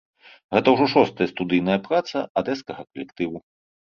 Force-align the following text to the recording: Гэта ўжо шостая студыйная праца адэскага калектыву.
Гэта 0.53 0.67
ўжо 0.75 0.85
шостая 0.93 1.27
студыйная 1.31 1.75
праца 1.87 2.23
адэскага 2.41 2.87
калектыву. 2.91 3.37